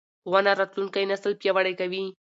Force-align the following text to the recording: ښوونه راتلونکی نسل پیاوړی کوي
ښوونه 0.21 0.51
راتلونکی 0.59 1.03
نسل 1.11 1.31
پیاوړی 1.41 1.73
کوي 1.79 2.03